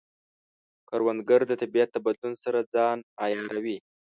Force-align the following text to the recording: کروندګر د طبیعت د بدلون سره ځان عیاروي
کروندګر 0.89 1.41
د 1.47 1.51
طبیعت 1.61 1.89
د 1.93 1.97
بدلون 2.05 2.33
سره 2.43 2.59
ځان 2.73 2.97
عیاروي 3.23 3.77